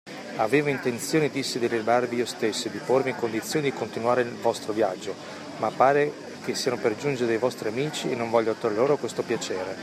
Avevo 0.37 0.69
intenzione 0.69 1.29
disse 1.29 1.59
di 1.59 1.69
liberarvi 1.69 2.15
io 2.15 2.25
stesso 2.25 2.67
e 2.67 2.71
di 2.71 2.79
porvi 2.83 3.11
in 3.11 3.15
condizione 3.17 3.69
di 3.69 3.77
continuare 3.77 4.21
il 4.23 4.31
vostro 4.31 4.73
viaggio, 4.73 5.13
ma 5.57 5.69
pare 5.69 6.11
che 6.43 6.55
stiano 6.55 6.77
per 6.81 6.95
giungere 6.97 7.27
de’ 7.27 7.37
vostri 7.37 7.67
amici 7.67 8.09
e 8.09 8.15
non 8.15 8.31
voglio 8.31 8.53
toglier 8.55 8.79
loro 8.79 8.97
questo 8.97 9.21
piacere. 9.21 9.77